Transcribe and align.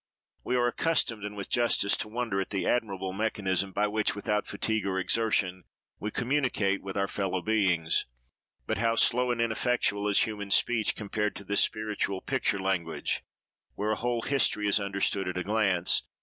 We 0.43 0.55
are 0.55 0.65
accustomed, 0.65 1.23
and 1.23 1.35
with 1.35 1.51
justice, 1.51 1.95
to 1.97 2.07
wonder 2.07 2.41
at 2.41 2.49
the 2.49 2.65
admirable 2.65 3.13
mechanism 3.13 3.71
by 3.71 3.85
which, 3.85 4.15
without 4.15 4.47
fatigue 4.47 4.87
or 4.87 4.97
exertion, 4.97 5.65
we 5.99 6.09
communicate 6.09 6.81
with 6.81 6.97
our 6.97 7.07
fellow 7.07 7.39
beings; 7.43 8.07
but 8.65 8.79
how 8.79 8.95
slow 8.95 9.29
and 9.29 9.39
ineffectual 9.39 10.07
is 10.07 10.23
human 10.23 10.49
speech 10.49 10.95
compared 10.95 11.35
to 11.35 11.43
this 11.43 11.63
spiritual 11.63 12.19
picture 12.19 12.59
language, 12.59 13.21
where 13.75 13.91
a 13.91 13.95
whole 13.95 14.23
history 14.23 14.67
is 14.67 14.79
understood 14.79 15.27
at 15.27 15.37
a 15.37 15.43
glance! 15.43 16.01